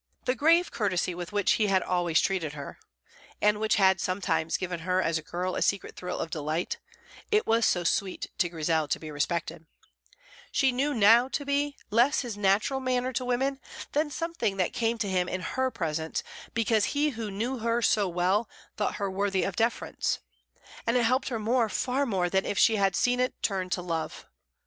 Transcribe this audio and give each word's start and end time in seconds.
The 0.25 0.33
grave 0.33 0.71
courtesy 0.71 1.13
with 1.13 1.31
which 1.31 1.51
he 1.51 1.67
had 1.67 1.83
always 1.83 2.19
treated 2.21 2.53
her 2.53 2.79
and 3.39 3.59
which 3.59 3.75
had 3.75 4.01
sometimes 4.01 4.57
given 4.57 4.79
her 4.79 4.99
as 4.99 5.19
a 5.19 5.21
girl 5.21 5.53
a 5.55 5.61
secret 5.61 5.95
thrill 5.95 6.17
of 6.17 6.31
delight, 6.31 6.79
it 7.29 7.45
was 7.45 7.67
so 7.67 7.83
sweet 7.83 8.31
to 8.39 8.49
Grizel 8.49 8.87
to 8.87 8.99
be 8.99 9.11
respected 9.11 9.67
she 10.51 10.71
knew 10.71 10.95
now 10.95 11.27
to 11.27 11.45
be 11.45 11.77
less 11.91 12.21
his 12.21 12.35
natural 12.35 12.79
manner 12.79 13.13
to 13.13 13.23
women 13.23 13.59
than 13.91 14.09
something 14.09 14.57
that 14.57 14.73
came 14.73 14.97
to 14.97 15.07
him 15.07 15.29
in 15.29 15.41
her 15.41 15.69
presence 15.69 16.23
because 16.55 16.85
he 16.97 17.09
who 17.11 17.29
knew 17.29 17.59
her 17.59 17.79
so 17.83 18.07
well 18.07 18.49
thought 18.77 18.95
her 18.95 19.11
worthy 19.11 19.43
of 19.43 19.55
deference; 19.55 20.17
and 20.87 20.97
it 20.97 21.03
helped 21.03 21.29
her 21.29 21.37
more, 21.37 21.69
far 21.69 22.07
more, 22.07 22.27
than 22.27 22.43
if 22.43 22.57
she 22.57 22.77
had 22.77 22.95
seen 22.95 23.19
it 23.19 23.35
turn 23.43 23.69
to 23.69 23.83
love. 23.83 24.25